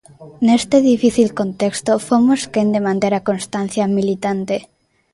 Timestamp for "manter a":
2.87-3.25